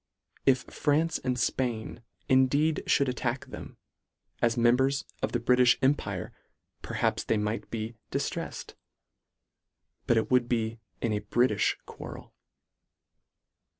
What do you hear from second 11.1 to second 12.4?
a Britifh quarrel.